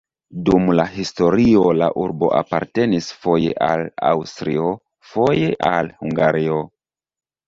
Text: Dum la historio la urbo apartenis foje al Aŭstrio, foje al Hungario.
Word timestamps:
Dum 0.47 0.69
la 0.77 0.83
historio 0.93 1.65
la 1.81 1.89
urbo 2.03 2.29
apartenis 2.37 3.09
foje 3.25 3.51
al 3.65 3.83
Aŭstrio, 4.13 4.71
foje 5.11 5.51
al 5.73 5.91
Hungario. 6.01 6.57